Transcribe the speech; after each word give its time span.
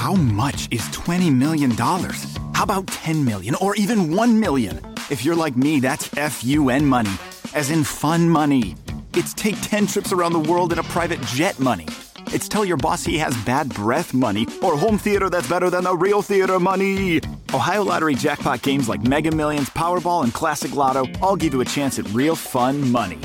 How 0.00 0.14
much 0.14 0.66
is 0.70 0.80
$20 0.96 1.30
million? 1.30 1.72
How 1.72 2.62
about 2.62 2.86
10 2.86 3.22
million 3.22 3.54
or 3.56 3.76
even 3.76 4.16
1 4.16 4.40
million? 4.40 4.80
If 5.10 5.26
you're 5.26 5.36
like 5.36 5.58
me, 5.58 5.78
that's 5.78 6.06
FUN 6.06 6.86
money, 6.86 7.10
as 7.52 7.70
in 7.70 7.84
fun 7.84 8.26
money. 8.26 8.76
It's 9.12 9.34
take 9.34 9.60
10 9.60 9.88
trips 9.88 10.10
around 10.10 10.32
the 10.32 10.38
world 10.38 10.72
in 10.72 10.78
a 10.78 10.82
private 10.84 11.20
jet 11.26 11.60
money. 11.60 11.86
It's 12.32 12.48
tell 12.48 12.64
your 12.64 12.78
boss 12.78 13.04
he 13.04 13.18
has 13.18 13.36
bad 13.44 13.68
breath 13.74 14.14
money 14.14 14.46
or 14.62 14.74
home 14.74 14.96
theater 14.96 15.28
that's 15.28 15.50
better 15.50 15.68
than 15.68 15.84
the 15.84 15.94
real 15.94 16.22
theater 16.22 16.58
money. 16.58 17.20
Ohio 17.52 17.84
Lottery 17.84 18.14
jackpot 18.14 18.62
games 18.62 18.88
like 18.88 19.02
Mega 19.02 19.30
Millions, 19.30 19.68
Powerball, 19.68 20.24
and 20.24 20.32
Classic 20.32 20.74
Lotto 20.74 21.04
all 21.20 21.36
give 21.36 21.52
you 21.52 21.60
a 21.60 21.66
chance 21.76 21.98
at 21.98 22.10
real 22.14 22.34
fun 22.34 22.90
money. 22.90 23.18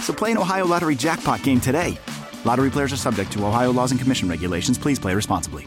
So 0.00 0.14
play 0.14 0.30
an 0.30 0.38
Ohio 0.38 0.64
Lottery 0.64 0.94
jackpot 0.94 1.42
game 1.42 1.60
today. 1.60 1.98
Lottery 2.46 2.70
players 2.70 2.94
are 2.94 3.02
subject 3.08 3.30
to 3.32 3.44
Ohio 3.44 3.70
laws 3.74 3.90
and 3.90 4.00
commission 4.00 4.26
regulations. 4.26 4.78
Please 4.78 4.98
play 4.98 5.14
responsibly. 5.14 5.66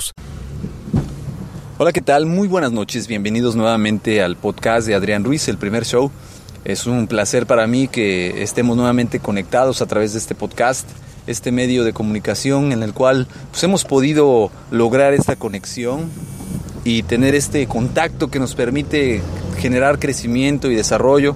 Hola, 1.77 1.91
¿qué 1.91 2.01
tal? 2.01 2.25
Muy 2.25 2.47
buenas 2.47 2.71
noches. 2.71 3.07
Bienvenidos 3.07 3.55
nuevamente 3.55 4.21
al 4.21 4.35
podcast 4.35 4.87
de 4.87 4.95
Adrián 4.95 5.23
Ruiz, 5.23 5.47
el 5.47 5.57
primer 5.57 5.85
show. 5.85 6.11
Es 6.63 6.85
un 6.85 7.07
placer 7.07 7.47
para 7.47 7.65
mí 7.65 7.87
que 7.87 8.43
estemos 8.43 8.77
nuevamente 8.77 9.19
conectados 9.19 9.81
a 9.81 9.87
través 9.87 10.13
de 10.13 10.19
este 10.19 10.35
podcast, 10.35 10.87
este 11.25 11.51
medio 11.51 11.83
de 11.83 11.93
comunicación 11.93 12.71
en 12.71 12.83
el 12.83 12.93
cual 12.93 13.27
pues, 13.49 13.63
hemos 13.63 13.83
podido 13.83 14.51
lograr 14.69 15.13
esta 15.13 15.35
conexión 15.35 16.09
y 16.83 17.03
tener 17.03 17.35
este 17.35 17.67
contacto 17.67 18.29
que 18.29 18.39
nos 18.39 18.55
permite 18.55 19.21
generar 19.59 19.99
crecimiento 19.99 20.69
y 20.71 20.75
desarrollo. 20.75 21.35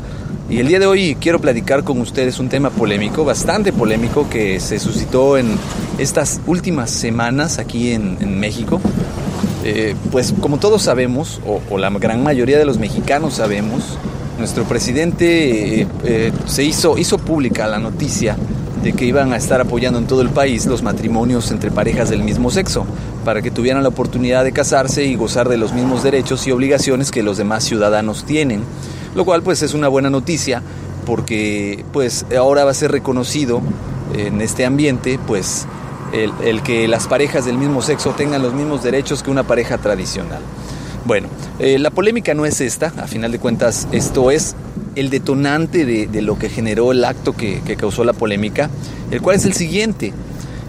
Y 0.50 0.60
el 0.60 0.68
día 0.68 0.80
de 0.80 0.86
hoy 0.86 1.18
quiero 1.20 1.40
platicar 1.40 1.84
con 1.84 2.00
ustedes 2.02 2.40
un 2.40 2.50
tema 2.50 2.70
polémico, 2.70 3.26
bastante 3.26 3.74
polémico, 3.74 4.30
que 4.30 4.60
se 4.60 4.80
suscitó 4.80 5.38
en 5.38 5.58
estas 5.98 6.40
últimas 6.46 6.92
semanas 6.92 7.58
aquí 7.58 7.92
en, 7.92 8.18
en 8.22 8.40
México. 8.40 8.80
Eh, 9.64 9.96
pues 10.12 10.34
como 10.40 10.58
todos 10.58 10.84
sabemos, 10.84 11.42
o, 11.46 11.60
o, 11.72 11.78
la 11.80 11.90
gran 11.90 12.22
mayoría 12.22 12.60
de 12.60 12.66
los 12.66 12.78
mexicanos 12.78 13.36
sabemos, 13.36 13.98
nuestro 14.38 14.64
presidente 14.66 15.82
eh, 15.82 15.88
eh, 16.04 16.32
se 16.46 16.64
hizo, 16.64 16.98
hizo 17.00 17.18
pública 17.18 17.68
la 17.68 17.80
noticia 17.80 18.38
de 18.86 18.94
que 18.94 19.06
iban 19.06 19.34
a 19.34 19.38
estar 19.38 19.62
apoyando 19.62 19.98
en 19.98 20.06
todo 20.06 20.22
el 20.22 20.30
país 20.30 20.68
los 20.68 20.84
matrimonios 20.84 21.50
entre 21.50 21.72
parejas 21.72 22.12
del 22.12 22.22
mismo 22.22 22.52
sexo, 22.52 22.86
para 23.26 23.42
que 23.42 23.50
tuvieran 23.50 23.82
la 23.82 23.90
oportunidad 23.90 24.44
de 24.44 24.52
casarse 24.52 25.06
y 25.06 25.16
gozar 25.16 25.50
de 25.50 25.58
los 25.58 25.74
mismos 25.74 26.04
derechos 26.04 26.46
y 26.46 26.52
obligaciones 26.52 27.10
que 27.10 27.24
los 27.24 27.36
demás 27.36 27.64
ciudadanos 27.64 28.26
tienen. 28.26 28.62
Lo 29.16 29.26
cual 29.26 29.42
pues 29.42 29.64
es 29.64 29.74
una 29.74 29.88
buena 29.88 30.12
noticia 30.12 30.62
porque 31.04 31.84
pues 31.94 32.28
ahora 32.38 32.64
va 32.64 32.72
a 32.72 32.76
ser 32.76 32.92
reconocido 32.92 33.60
en 34.16 34.40
este 34.40 34.66
ambiente 34.66 35.20
pues 35.26 35.66
el, 36.14 36.62
que 36.62 36.88
las 36.88 37.08
parejas 37.08 37.44
del 37.44 37.58
mismo 37.58 37.82
sexo 37.82 38.12
tengan 38.12 38.44
los 38.44 38.54
mismos 38.54 38.84
derechos 38.84 39.24
que 39.24 39.32
una 39.32 39.42
pareja 39.42 39.80
tradicional. 39.80 40.42
Bueno, 41.06 41.28
eh, 41.58 41.80
la 41.80 41.90
polémica 41.90 42.36
no 42.36 42.46
es 42.46 42.62
esta, 42.62 42.94
a 43.02 43.08
final 43.08 43.32
de 43.32 43.40
cuentas 43.40 43.88
esto 43.92 44.30
es 44.30 44.56
el 44.96 45.10
detonante 45.10 45.86
de, 45.86 46.08
de 46.08 46.22
lo 46.22 46.38
que 46.38 46.50
generó 46.50 46.92
el 46.92 47.04
acto 47.04 47.34
que, 47.34 47.62
que, 47.62 47.76
causó 47.76 48.04
la 48.04 48.14
polémica, 48.14 48.70
el 49.12 49.22
cual 49.22 49.36
es 49.36 49.46
el 49.46 49.54
siguiente. 49.54 50.14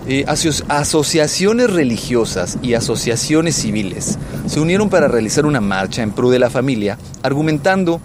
Eh, 0.09 0.25
aso 0.29 0.51
asociaciones 0.69 1.69
religiosas 1.69 2.59
y 2.63 2.75
asociaciones 2.75 3.57
civiles 3.57 4.19
se 4.47 4.61
unieron 4.61 4.89
para 4.89 5.09
realizar 5.09 5.47
una 5.47 5.61
marcha 5.61 6.05
en 6.05 6.13
pro 6.13 6.31
de 6.31 6.39
la 6.39 6.49
familia, 6.49 6.97
argumentando 7.25 8.01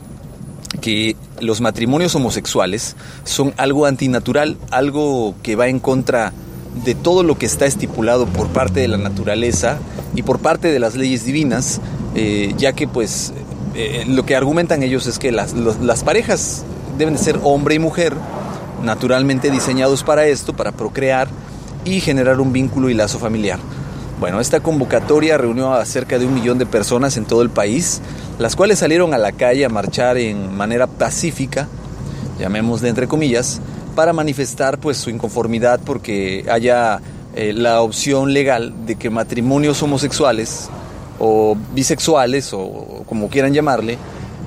que 0.81 1.16
los 1.40 1.62
matrimonios 1.62 2.16
homosexuales 2.16 2.96
son 3.24 3.54
algo 3.58 3.86
antinatural, 3.86 4.58
algo 4.72 5.36
que 5.44 5.56
va 5.56 5.68
en 5.68 5.80
contra 5.80 6.34
de 6.84 6.96
todo 6.96 7.22
lo 7.22 7.38
que 7.38 7.46
está 7.46 7.68
estipulado 7.68 8.26
por 8.26 8.48
parte 8.48 8.80
de 8.80 8.88
la 8.88 8.98
naturaleza 8.98 9.78
y 10.16 10.24
por 10.24 10.40
parte 10.40 10.72
de 10.72 10.80
las 10.80 10.96
leyes 10.96 11.24
divinas, 11.24 11.81
eh, 12.16 12.56
ya 12.58 12.74
que 12.74 12.88
pues 12.88 13.31
eh, 13.74 14.04
lo 14.08 14.26
que 14.26 14.36
argumentan 14.36 14.84
ellos 14.84 15.08
es 15.08 15.18
que 15.18 15.32
las, 15.32 15.54
parejas 16.04 16.64
deben 16.98 17.16
de 17.16 17.20
ser 17.20 17.40
hombre 17.44 17.76
y 17.76 17.80
mujer, 17.80 18.14
naturalmente 18.84 19.50
diseñados 19.50 20.04
para 20.04 20.26
esto, 20.26 20.54
para 20.54 20.72
procrear 20.72 21.30
y 21.86 22.02
generar 22.02 22.40
un 22.40 22.52
vínculo 22.52 22.90
y 22.90 22.94
lazo 22.94 23.20
familiar. 23.20 23.60
Bueno, 24.20 24.40
esta 24.40 24.60
convocatoria 24.60 25.38
reunió 25.38 25.74
a 25.74 25.84
cerca 25.86 26.20
de 26.20 26.26
un 26.26 26.34
millón 26.34 26.58
de 26.58 26.66
personas 26.66 27.18
en 27.18 27.26
todo 27.26 27.42
el 27.42 27.50
país, 27.50 28.02
las 28.40 28.56
cuales 28.56 28.80
salieron 28.80 29.14
a 29.14 29.18
la 29.18 29.31
calle 29.31 29.66
a 29.66 29.70
marchar 29.70 30.18
en 30.18 30.56
manera 30.56 30.86
pacífica, 30.86 31.68
llamémosle 32.40 32.90
entre 32.90 33.08
comillas, 33.08 33.62
para 33.96 34.14
manifestar 34.14 34.78
pues 34.78 34.98
su 34.98 35.10
inconformidad 35.10 35.80
porque 35.84 36.46
haya 36.52 37.02
eh, 37.36 37.54
la 37.54 37.81
opción 37.81 38.34
legal 38.34 38.74
de 38.86 38.96
que 38.96 39.10
matrimonios 39.10 39.81
homosexuales 39.81 40.70
o 41.24 41.56
bisexuales 41.74 42.52
o 42.52 43.04
como 43.06 43.30
quieran 43.30 43.54
llamarle 43.54 43.98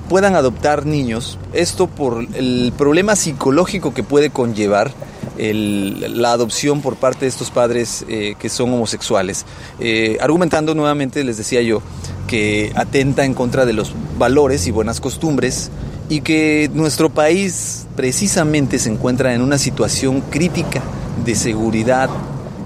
puedan 0.09 0.35
adoptar 0.35 0.85
niños. 0.85 1.39
Esto 1.53 1.87
por 1.87 2.27
el 2.35 2.73
problema 2.77 3.15
psicológico 3.15 3.93
que 3.93 4.03
puede 4.03 4.29
conllevar 4.29 4.91
la 5.37 6.31
adopción 6.31 6.81
por 6.81 6.95
parte 6.95 7.25
de 7.25 7.29
estos 7.29 7.49
padres 7.49 8.05
eh, 8.07 8.35
que 8.39 8.49
son 8.49 8.73
homosexuales. 8.73 9.45
Eh, 9.79 10.17
argumentando 10.21 10.75
nuevamente, 10.75 11.23
les 11.23 11.37
decía 11.37 11.61
yo, 11.61 11.81
que 12.27 12.71
atenta 12.75 13.25
en 13.25 13.33
contra 13.33 13.65
de 13.65 13.73
los 13.73 13.93
valores 14.17 14.67
y 14.67 14.71
buenas 14.71 15.01
costumbres 15.01 15.71
y 16.07 16.21
que 16.21 16.69
nuestro 16.73 17.09
país 17.09 17.87
precisamente 17.95 18.79
se 18.79 18.91
encuentra 18.91 19.33
en 19.33 19.41
una 19.41 19.57
situación 19.57 20.21
crítica 20.29 20.81
de 21.25 21.35
seguridad 21.35 22.09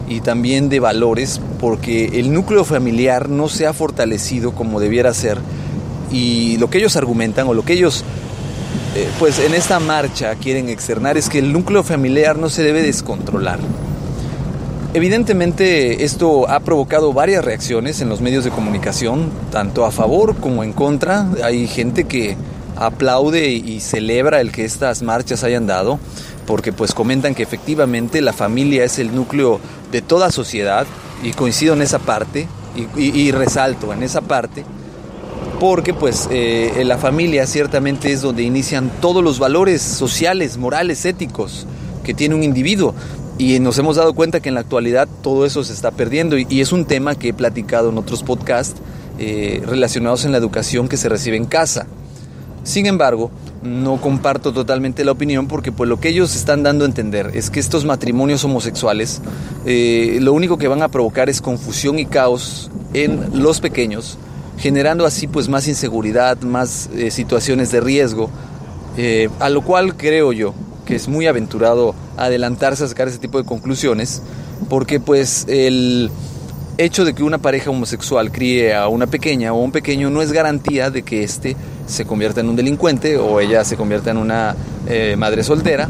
y 0.09 0.21
también 0.21 0.67
de 0.67 0.81
valores 0.81 1.39
porque 1.59 2.19
el 2.19 2.33
núcleo 2.33 2.65
familiar 2.65 3.29
no 3.29 3.47
se 3.47 3.67
ha 3.67 3.73
fortalecido 3.73 4.51
como 4.51 4.79
debiera 4.79 5.13
ser 5.13 5.37
y 6.11 6.57
lo 6.57 6.69
que 6.69 6.79
ellos 6.79 6.97
argumentan 6.97 7.47
o 7.47 7.53
lo 7.53 7.63
que 7.63 7.73
ellos 7.73 8.03
eh, 8.95 9.07
pues 9.19 9.37
en 9.39 9.53
esta 9.53 9.79
marcha 9.79 10.33
quieren 10.35 10.67
externar 10.67 11.15
es 11.15 11.29
que 11.29 11.39
el 11.39 11.53
núcleo 11.53 11.83
familiar 11.83 12.37
no 12.37 12.49
se 12.49 12.63
debe 12.63 12.81
descontrolar. 12.81 13.59
Evidentemente 14.95 16.03
esto 16.03 16.49
ha 16.49 16.59
provocado 16.61 17.13
varias 17.13 17.45
reacciones 17.45 18.01
en 18.01 18.09
los 18.09 18.21
medios 18.21 18.43
de 18.43 18.49
comunicación, 18.49 19.29
tanto 19.51 19.85
a 19.85 19.91
favor 19.91 20.37
como 20.37 20.63
en 20.63 20.73
contra. 20.73 21.27
Hay 21.43 21.67
gente 21.67 22.05
que 22.05 22.35
aplaude 22.75 23.49
y 23.49 23.79
celebra 23.81 24.41
el 24.41 24.51
que 24.51 24.65
estas 24.65 25.03
marchas 25.03 25.43
hayan 25.43 25.67
dado, 25.67 25.99
porque 26.49 26.73
pues 26.73 26.95
comentan 26.95 27.35
que 27.35 27.43
efectivamente 27.43 28.21
la 28.21 28.33
familia 28.33 28.83
es 28.83 28.97
el 28.97 29.13
núcleo 29.13 29.59
de 29.91 30.01
toda 30.01 30.31
sociedad 30.31 30.87
y 31.21 31.33
coincido 31.33 31.75
en 31.75 31.83
esa 31.83 31.99
parte 31.99 32.47
y, 32.97 33.29
resalto 33.29 33.93
en 33.93 34.01
esa 34.01 34.21
parte 34.21 34.65
porque 35.59 35.93
pues 35.93 36.27
eh, 36.31 36.81
la 36.87 36.97
familia 36.97 37.45
ciertamente 37.45 38.11
es 38.11 38.23
donde 38.23 38.41
inician 38.41 38.89
todos 38.99 39.23
los 39.23 39.37
valores 39.37 39.83
sociales, 39.83 40.57
morales, 40.57 41.05
éticos 41.05 41.67
que 42.03 42.15
tiene 42.15 42.33
un 42.33 42.41
individuo 42.41 42.95
y 43.37 43.59
nos 43.59 43.77
hemos 43.77 43.97
dado 43.97 44.15
cuenta 44.15 44.39
que 44.39 44.49
en 44.49 44.55
la 44.55 44.61
actualidad 44.61 45.07
todo 45.21 45.45
eso 45.45 45.63
se 45.63 45.73
está 45.73 45.91
perdiendo 45.91 46.35
y, 46.35 46.47
y 46.49 46.61
es 46.61 46.71
un 46.71 46.85
tema 46.85 47.13
que 47.13 47.27
he 47.27 47.33
platicado 47.33 47.91
en 47.91 47.99
otros 47.99 48.23
podcasts 48.23 48.81
eh, 49.19 49.61
relacionados 49.67 50.25
en 50.25 50.31
la 50.31 50.39
educación 50.39 50.89
que 50.89 50.97
se 50.97 51.09
recibe 51.09 51.37
en 51.37 51.45
casa. 51.45 51.85
Sin 52.63 52.87
embargo, 52.87 53.29
no 53.61 53.99
comparto 53.99 54.53
totalmente 54.53 55.03
la 55.03 55.11
opinión 55.11 55.47
porque 55.47 55.71
pues 55.71 55.89
lo 55.89 55.99
que 55.99 56.09
ellos 56.09 56.35
están 56.35 56.63
dando 56.63 56.85
a 56.85 56.87
entender 56.87 57.31
es 57.33 57.49
que 57.49 57.59
estos 57.59 57.85
matrimonios 57.85 58.43
homosexuales 58.43 59.21
eh, 59.65 60.19
lo 60.21 60.33
único 60.33 60.57
que 60.57 60.67
van 60.67 60.81
a 60.81 60.87
provocar 60.87 61.29
es 61.29 61.41
confusión 61.41 61.99
y 61.99 62.05
caos 62.05 62.71
en 62.93 63.41
los 63.43 63.59
pequeños, 63.59 64.17
generando 64.57 65.05
así 65.05 65.27
pues 65.27 65.49
más 65.49 65.67
inseguridad, 65.67 66.39
más 66.41 66.89
eh, 66.95 67.11
situaciones 67.11 67.71
de 67.71 67.81
riesgo, 67.81 68.29
eh, 68.97 69.29
a 69.39 69.49
lo 69.49 69.61
cual 69.61 69.95
creo 69.95 70.31
yo 70.31 70.53
que 70.85 70.95
es 70.95 71.07
muy 71.07 71.27
aventurado 71.27 71.93
adelantarse 72.17 72.83
a 72.83 72.87
sacar 72.87 73.07
ese 73.07 73.19
tipo 73.19 73.37
de 73.37 73.45
conclusiones, 73.45 74.23
porque 74.69 74.99
pues 74.99 75.45
el 75.47 76.09
hecho 76.79 77.05
de 77.05 77.13
que 77.13 77.21
una 77.21 77.37
pareja 77.37 77.69
homosexual 77.69 78.31
críe 78.31 78.73
a 78.73 78.87
una 78.87 79.05
pequeña 79.05 79.53
o 79.53 79.61
un 79.61 79.71
pequeño 79.71 80.09
no 80.09 80.21
es 80.21 80.31
garantía 80.31 80.89
de 80.89 81.03
que 81.03 81.23
éste 81.23 81.55
se 81.89 82.05
convierta 82.05 82.39
en 82.39 82.49
un 82.49 82.55
delincuente 82.55 83.17
o 83.17 83.39
ella 83.39 83.65
se 83.65 83.75
convierta 83.75 84.11
en 84.11 84.17
una 84.17 84.55
eh, 84.87 85.15
madre 85.17 85.43
soltera. 85.43 85.89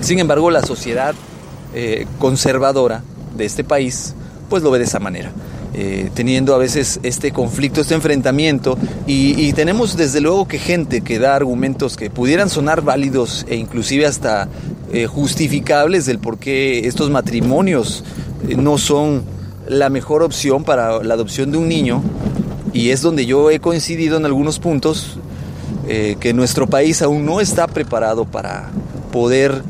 Sin 0.00 0.18
embargo, 0.18 0.50
la 0.50 0.62
sociedad 0.62 1.14
eh, 1.74 2.06
conservadora 2.18 3.02
de 3.36 3.44
este 3.44 3.64
país 3.64 4.14
pues 4.48 4.62
lo 4.62 4.70
ve 4.70 4.78
de 4.78 4.84
esa 4.84 5.00
manera. 5.00 5.32
Eh, 5.72 6.10
teniendo 6.14 6.54
a 6.54 6.58
veces 6.58 6.98
este 7.04 7.30
conflicto, 7.30 7.80
este 7.80 7.94
enfrentamiento, 7.94 8.76
y, 9.06 9.52
tenemos 9.52 9.96
desde 9.96 10.20
luego 10.20 10.48
que 10.48 10.58
gente 10.58 11.00
que 11.00 11.20
da 11.20 11.36
argumentos 11.36 11.96
que 11.96 12.10
pudieran 12.10 12.48
sonar 12.48 12.82
válidos 12.82 13.46
e 13.48 13.54
inclusive 13.56 14.06
hasta 14.06 14.48
justificables 15.08 16.06
del 16.06 16.18
por 16.18 16.38
qué 16.38 16.88
estos 16.88 17.10
matrimonios 17.10 18.02
no 18.56 18.78
son 18.78 19.22
la 19.68 19.88
mejor 19.88 20.24
opción 20.24 20.64
para 20.64 21.04
la 21.04 21.14
adopción 21.14 21.52
de 21.52 21.58
un 21.58 21.68
niño 21.68 22.02
y 22.72 22.90
es 22.90 23.02
donde 23.02 23.26
yo 23.26 23.50
he 23.50 23.60
coincidido 23.60 24.16
en 24.16 24.24
algunos 24.24 24.58
puntos 24.58 25.18
eh, 25.88 26.16
que 26.20 26.32
nuestro 26.32 26.66
país 26.66 27.02
aún 27.02 27.24
no 27.24 27.40
está 27.40 27.66
preparado 27.66 28.24
para 28.24 28.70
poder 29.12 29.62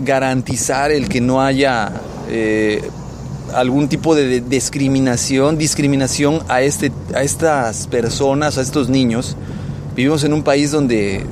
garantizar 0.00 0.90
el 0.90 1.08
que 1.08 1.20
no 1.20 1.40
haya 1.40 1.92
eh, 2.28 2.82
algún 3.54 3.88
tipo 3.88 4.14
de 4.14 4.40
discriminación, 4.40 5.56
discriminación 5.56 6.40
a, 6.48 6.62
este, 6.62 6.92
a 7.14 7.22
estas 7.22 7.86
personas, 7.86 8.58
a 8.58 8.62
estos 8.62 8.88
niños. 8.88 9.36
Vivimos 9.94 10.24
en 10.24 10.32
un 10.32 10.42
país 10.42 10.70
donde 10.70 11.24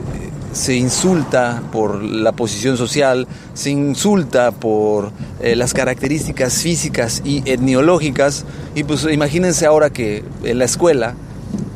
se 0.54 0.76
insulta 0.76 1.62
por 1.72 2.02
la 2.02 2.32
posición 2.32 2.76
social, 2.76 3.26
se 3.54 3.70
insulta 3.70 4.52
por 4.52 5.10
eh, 5.42 5.56
las 5.56 5.74
características 5.74 6.62
físicas 6.62 7.22
y 7.24 7.42
etniológicas. 7.44 8.44
Y 8.74 8.84
pues 8.84 9.04
imagínense 9.10 9.66
ahora 9.66 9.90
que 9.90 10.24
en 10.44 10.58
la 10.58 10.64
escuela 10.64 11.14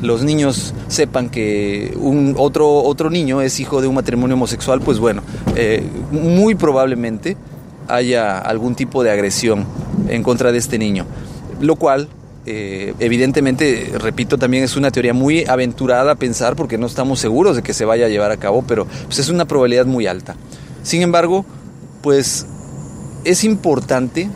los 0.01 0.23
niños 0.23 0.75
sepan 0.87 1.29
que 1.29 1.93
un 2.01 2.35
otro, 2.39 2.83
otro 2.85 3.11
niño 3.11 3.43
es 3.43 3.59
hijo 3.59 3.83
de 3.83 3.89
un 3.89 3.97
matrimonio 3.97 4.37
homosexual, 4.37 4.81
pues 4.81 5.01
bueno, 5.01 5.23
eh, 5.57 5.83
muy 6.13 6.55
probablemente 6.55 7.37
haya 7.89 8.39
algún 8.39 8.77
tipo 8.77 9.03
de 9.03 9.11
agresión 9.11 9.67
en 10.09 10.23
contra 10.23 10.53
de 10.53 10.59
este 10.59 10.79
niño. 10.79 11.05
Lo 11.61 11.75
cual 11.75 12.09
eh, 12.51 12.95
evidentemente, 12.99 13.93
repito, 13.99 14.39
también 14.39 14.65
es 14.65 14.75
una 14.75 14.91
teoría 14.91 15.13
muy 15.13 15.45
aventurada 15.45 16.13
a 16.13 16.15
pensar 16.15 16.57
porque 16.57 16.79
no 16.79 16.87
estamos 16.87 17.21
seguros 17.21 17.57
de 17.57 17.63
que 17.63 17.75
se 17.75 17.85
vaya 17.85 18.07
a 18.07 18.09
llevar 18.09 18.31
a 18.31 18.39
cabo, 18.39 18.65
pero 18.67 18.87
pues, 19.05 19.19
es 19.19 19.29
una 19.29 19.45
probabilidad 19.45 19.85
muy 19.85 20.07
alta. 20.07 20.35
Sin 20.83 21.03
embargo, 21.03 21.45
pues 22.01 22.47
es 23.25 23.45
importante 23.45 24.23
eh, 24.23 24.29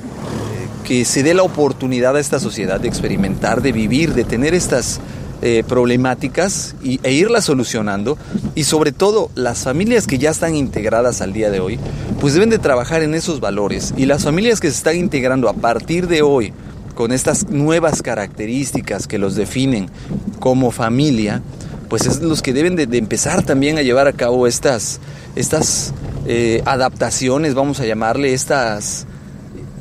que 0.84 1.06
se 1.06 1.22
dé 1.22 1.32
la 1.32 1.42
oportunidad 1.42 2.14
a 2.14 2.20
esta 2.20 2.38
sociedad 2.38 2.78
de 2.78 2.88
experimentar, 2.88 3.62
de 3.62 3.72
vivir, 3.72 4.12
de 4.12 4.24
tener 4.24 4.52
estas 4.52 5.00
eh, 5.40 5.64
problemáticas 5.66 6.76
y, 6.84 7.00
e 7.02 7.12
irlas 7.12 7.46
solucionando 7.46 8.18
y 8.54 8.64
sobre 8.64 8.92
todo 8.92 9.30
las 9.34 9.60
familias 9.60 10.06
que 10.06 10.18
ya 10.18 10.28
están 10.28 10.54
integradas 10.54 11.22
al 11.22 11.32
día 11.32 11.50
de 11.50 11.60
hoy 11.60 11.80
pues 12.20 12.34
deben 12.34 12.50
de 12.50 12.60
trabajar 12.60 13.02
en 13.02 13.14
esos 13.14 13.40
valores 13.40 13.92
y 13.96 14.06
las 14.06 14.22
familias 14.22 14.60
que 14.60 14.70
se 14.70 14.76
están 14.76 14.96
integrando 14.96 15.48
a 15.48 15.54
partir 15.54 16.06
de 16.06 16.22
hoy 16.22 16.52
con 17.02 17.10
estas 17.10 17.48
nuevas 17.48 18.00
características 18.00 19.08
que 19.08 19.18
los 19.18 19.34
definen 19.34 19.90
como 20.38 20.70
familia, 20.70 21.42
pues 21.88 22.06
es 22.06 22.22
los 22.22 22.42
que 22.42 22.52
deben 22.52 22.76
de, 22.76 22.84
empezar 22.96 23.44
también 23.44 23.76
a 23.76 23.82
llevar 23.82 24.06
a 24.06 24.12
cabo 24.12 24.46
estas, 24.46 25.00
estas 25.34 25.94
eh, 26.26 26.62
adaptaciones, 26.64 27.54
vamos 27.54 27.80
a 27.80 27.86
llamarle, 27.86 28.34
estas 28.34 29.08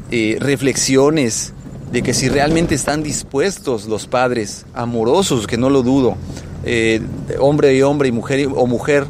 eh, 0.09 0.37
reflexiones 0.39 1.53
de 1.91 2.01
que 2.01 2.15
si 2.15 2.27
realmente 2.27 2.73
están 2.73 3.03
dispuestos 3.03 3.85
los 3.85 4.07
padres 4.07 4.65
amorosos, 4.73 5.45
que 5.45 5.57
no 5.57 5.69
lo 5.69 5.83
dudo, 5.83 6.17
eh, 6.65 7.03
hombre 7.39 7.75
y 7.75 7.83
hombre 7.83 8.09
y 8.09 8.11
mujer 8.11 8.49
o 8.51 8.65
mujer, 8.65 9.05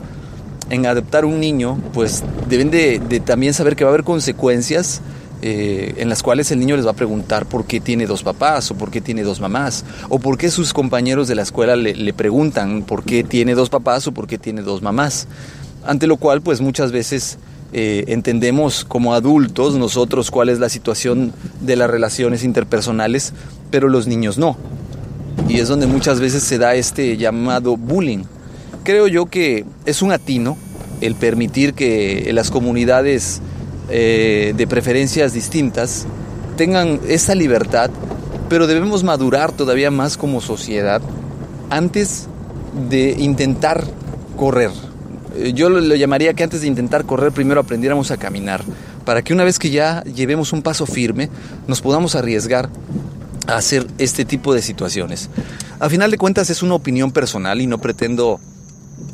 en 0.69 0.85
adoptar 0.85 1.23
un 1.23 1.39
niño, 1.39 1.79
pues 1.93 2.25
deben 2.49 2.71
de, 2.71 2.99
de 2.99 3.21
también 3.21 3.53
saber 3.53 3.77
que 3.77 3.85
va 3.85 3.91
a 3.91 3.93
haber 3.93 4.03
consecuencias 4.03 4.99
eh, 5.43 5.95
en 5.97 6.07
las 6.07 6.21
cuales 6.21 6.51
el 6.51 6.59
niño 6.59 6.75
les 6.75 6.85
va 6.85 6.91
a 6.91 6.95
preguntar 6.95 7.47
por 7.47 7.65
qué 7.65 7.79
tiene 7.79 8.05
dos 8.05 8.21
papás 8.21 8.69
o 8.69 8.75
por 8.75 8.91
qué 8.91 9.01
tiene 9.01 9.23
dos 9.23 9.39
mamás 9.39 9.83
o 10.07 10.19
por 10.19 10.37
qué 10.37 10.51
sus 10.51 10.71
compañeros 10.71 11.27
de 11.27 11.33
la 11.33 11.41
escuela 11.41 11.75
le, 11.75 12.13
preguntan 12.13 12.83
por 12.83 13.03
qué 13.03 13.23
tiene 13.23 13.55
dos 13.55 13.69
papás 13.69 14.05
o 14.05 14.11
por 14.11 14.27
qué 14.27 14.37
tiene 14.37 14.61
dos 14.61 14.83
mamás. 14.83 15.27
Ante 15.83 16.05
lo 16.05 16.17
cual 16.17 16.41
pues 16.41 16.61
muchas 16.61 16.91
veces 16.91 17.39
eh, 17.73 18.03
entendemos 18.07 18.85
como 18.85 19.15
adultos 19.15 19.75
nosotros 19.75 20.29
cuál 20.29 20.49
es 20.49 20.59
la 20.59 20.69
situación 20.69 21.33
de 21.59 21.75
las 21.75 21.89
relaciones 21.89 22.43
interpersonales, 22.43 23.33
pero 23.71 23.89
los 23.89 24.05
niños 24.05 24.37
no. 24.37 24.57
Y 25.49 25.59
es 25.59 25.67
donde 25.67 25.87
muchas 25.87 26.19
veces 26.19 26.43
se 26.43 26.59
da 26.59 26.75
este 26.75 27.17
llamado 27.17 27.77
bullying. 27.77 28.25
Creo 28.83 29.07
yo 29.07 29.25
que 29.25 29.65
es 29.85 30.03
un 30.03 30.11
atino 30.11 30.55
el 31.01 31.15
permitir 31.15 31.73
que 31.73 32.29
las 32.31 32.51
comunidades 32.51 33.41
eh, 33.91 34.53
de 34.55 34.67
preferencias 34.67 35.33
distintas 35.33 36.05
tengan 36.55 37.01
esa 37.07 37.35
libertad, 37.35 37.89
pero 38.47 38.65
debemos 38.65 39.03
madurar 39.03 39.51
todavía 39.51 39.91
más 39.91 40.15
como 40.15 40.39
sociedad 40.39 41.01
antes 41.69 42.27
de 42.89 43.11
intentar 43.19 43.83
correr. 44.37 44.71
Eh, 45.35 45.51
yo 45.53 45.69
lo, 45.69 45.95
llamaría 45.95 46.33
que 46.33 46.43
antes 46.43 46.61
de 46.61 46.67
intentar 46.67 47.05
correr 47.05 47.31
primero 47.31 47.59
aprendiéramos 47.59 48.11
a 48.11 48.17
caminar, 48.17 48.63
para 49.05 49.21
que 49.23 49.33
una 49.33 49.43
vez 49.43 49.59
que 49.59 49.71
ya 49.71 50.03
llevemos 50.03 50.53
un 50.53 50.61
paso 50.61 50.85
firme 50.85 51.29
nos 51.67 51.81
podamos 51.81 52.15
arriesgar 52.15 52.69
a 53.47 53.57
hacer 53.57 53.87
este 53.97 54.23
tipo 54.23 54.53
de 54.53 54.61
situaciones. 54.61 55.29
A 55.79 55.89
final 55.89 56.11
de 56.11 56.17
cuentas 56.17 56.49
es 56.49 56.63
una 56.63 56.75
opinión 56.75 57.11
personal 57.11 57.59
y 57.59 57.67
no 57.67 57.79
pretendo 57.79 58.39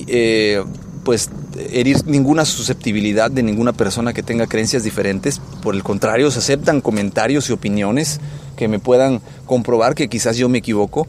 eh, 0.06 0.64
pues 1.04 1.30
herir 1.58 2.06
ninguna 2.06 2.46
susceptibilidad 2.46 3.32
de 3.32 3.44
ninguna 3.44 3.74
persona 3.74 4.14
que 4.14 4.24
tenga 4.24 4.48
creencias 4.48 4.84
diferentes. 4.84 5.42
Por 5.62 5.76
el 5.76 5.84
contrario, 5.84 6.32
se 6.32 6.40
aceptan 6.40 6.82
comentarios 6.82 7.50
y 7.50 7.54
opiniones 7.54 8.20
que 8.56 8.68
me 8.68 8.80
puedan 8.80 9.22
comprobar 9.46 9.94
que 9.96 10.10
quizás 10.10 10.38
yo 10.38 10.50
me 10.50 10.58
equivoco. 10.60 11.08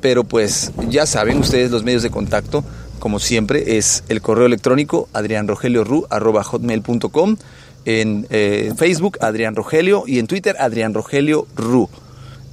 Pero 0.00 0.24
pues 0.24 0.72
ya 0.88 1.06
saben 1.06 1.38
ustedes 1.38 1.70
los 1.70 1.84
medios 1.84 2.02
de 2.02 2.10
contacto, 2.10 2.64
como 2.98 3.18
siempre, 3.18 3.78
es 3.78 4.04
el 4.08 4.20
correo 4.20 4.44
electrónico 4.46 5.08
adrianrogelioru.com, 5.12 7.36
en 7.84 8.26
eh, 8.30 8.72
Facebook 8.76 9.18
Adrián 9.20 9.54
Rogelio 9.54 10.04
y 10.06 10.18
en 10.18 10.26
Twitter 10.26 10.56
Adrián 10.58 10.94
Rogelio 10.94 11.46
Ru. 11.56 11.88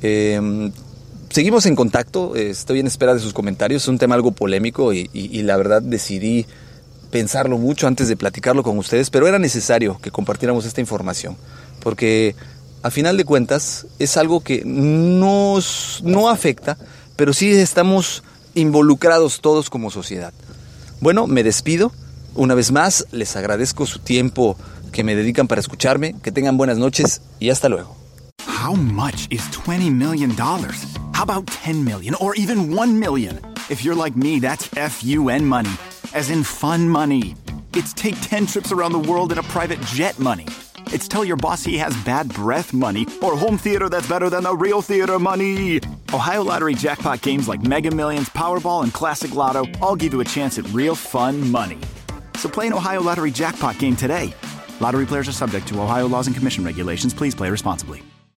Em, 0.02 0.72
seguimos 1.30 1.66
en 1.66 1.76
contacto, 1.76 2.36
estoy 2.36 2.80
en 2.80 2.88
espera 2.88 3.14
de 3.14 3.20
sus 3.20 3.34
comentarios, 3.34 3.84
es 3.84 3.88
un 3.88 3.98
tema 3.98 4.16
algo 4.16 4.32
polémico 4.32 4.94
y 4.94 5.44
la 5.44 5.58
verdad 5.58 5.82
decidí 5.82 6.46
pensarlo 7.14 7.60
mucho 7.60 7.86
antes 7.86 8.08
de 8.08 8.18
platicarlo 8.18 8.64
con 8.64 8.76
ustedes, 8.80 9.12
pero 9.12 9.28
era 9.28 9.38
necesario 9.38 10.00
que 10.02 10.10
compartiéramos 10.10 10.66
esta 10.66 10.82
información, 10.82 11.38
porque 11.80 12.36
a 12.82 12.90
final 12.90 13.18
de 13.18 13.24
cuentas 13.24 13.86
es 14.00 14.18
algo 14.18 14.40
que 14.40 14.64
nos 14.66 16.02
no 16.04 16.28
afecta, 16.28 16.76
pero 17.16 17.32
sí 17.32 17.52
estamos 17.52 18.24
involucrados 18.56 19.42
todos 19.42 19.70
como 19.70 19.92
sociedad. 19.92 20.34
Bueno, 21.02 21.28
me 21.28 21.44
despido. 21.44 21.92
Una 22.34 22.56
vez 22.56 22.72
más, 22.72 23.06
les 23.12 23.36
agradezco 23.36 23.86
su 23.86 24.00
tiempo 24.00 24.58
que 24.92 25.04
me 25.04 25.16
dedican 25.16 25.48
para 25.48 25.62
escucharme. 25.62 26.16
Que 26.24 26.32
tengan 26.32 26.58
buenas 26.58 26.80
noches 26.80 27.22
y 27.40 27.52
hasta 27.52 27.70
luego. 27.70 27.96
How 28.48 28.76
much 28.76 29.28
is 29.30 29.44
20 29.52 29.92
million 29.92 30.36
dollars? 30.36 30.84
How 31.14 31.22
about 31.22 31.46
10 31.64 31.84
million 31.86 32.16
or 32.20 32.34
even 32.36 32.76
1 32.76 33.00
million? 33.00 33.40
If 33.70 33.84
you're 33.84 33.96
like 33.96 34.18
me, 34.18 34.40
that's 34.40 34.68
FUN 34.70 35.46
money. 35.46 35.78
As 36.14 36.30
in 36.30 36.44
fun 36.44 36.88
money. 36.88 37.36
It's 37.74 37.94
take 37.94 38.16
10 38.22 38.46
trips 38.46 38.72
around 38.72 38.92
the 38.92 39.00
world 39.00 39.32
in 39.32 39.38
a 39.38 39.44
private 39.44 39.82
jet 39.82 40.20
money. 40.20 40.46
It's 40.88 41.08
tell 41.08 41.26
your 41.26 41.38
boss 41.38 41.64
he 41.64 41.78
has 41.78 41.96
bad 42.04 42.34
breath 42.34 42.74
money 42.74 43.08
or 43.22 43.36
home 43.36 43.58
theater 43.58 43.90
that's 43.90 44.08
better 44.08 44.30
than 44.30 44.44
the 44.44 44.56
real 44.56 44.82
theater 44.82 45.18
money. 45.18 45.80
Ohio 46.14 46.44
Lottery 46.44 46.76
jackpot 46.76 47.22
games 47.22 47.48
like 47.48 47.64
Mega 47.64 47.90
Millions, 47.90 48.30
Powerball, 48.30 48.84
and 48.84 48.94
Classic 48.94 49.34
Lotto 49.34 49.66
all 49.82 49.96
give 49.96 50.14
you 50.14 50.22
a 50.22 50.26
chance 50.26 50.60
at 50.60 50.68
real 50.70 50.96
fun 50.96 51.50
money. 51.50 51.80
So 52.36 52.48
play 52.48 52.68
an 52.68 52.74
Ohio 52.74 53.02
Lottery 53.02 53.32
jackpot 53.32 53.80
game 53.80 53.96
today. 53.96 54.34
Lottery 54.80 55.06
players 55.06 55.28
are 55.28 55.34
subject 55.34 55.68
to 55.70 55.82
Ohio 55.82 56.08
laws 56.08 56.28
and 56.28 56.36
commission 56.36 56.64
regulations. 56.64 57.14
Please 57.14 57.34
play 57.34 57.50
responsibly. 57.50 58.04